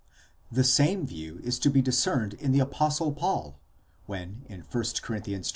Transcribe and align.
The 0.51 0.63
same 0.63 1.05
view 1.05 1.39
is 1.43 1.59
to 1.59 1.69
be 1.69 1.79
discerned 1.83 2.33
in 2.33 2.53
the 2.53 2.59
Apostle 2.59 3.13
Paul, 3.13 3.59
when 4.07 4.45
in 4.49 4.61
1 4.61 4.67
Cor. 4.67 4.81
xv. 5.17 5.45